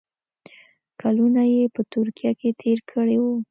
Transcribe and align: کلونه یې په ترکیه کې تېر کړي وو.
کلونه 1.01 1.41
یې 1.53 1.63
په 1.75 1.81
ترکیه 1.93 2.31
کې 2.39 2.49
تېر 2.61 2.77
کړي 2.91 3.17
وو. 3.23 3.35